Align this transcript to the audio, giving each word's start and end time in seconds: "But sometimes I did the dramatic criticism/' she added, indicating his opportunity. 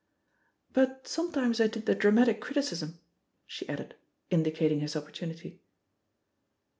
"But 0.73 1.07
sometimes 1.07 1.61
I 1.61 1.67
did 1.67 1.85
the 1.85 1.93
dramatic 1.93 2.41
criticism/' 2.41 2.97
she 3.45 3.69
added, 3.69 3.93
indicating 4.31 4.79
his 4.79 4.95
opportunity. 4.95 5.61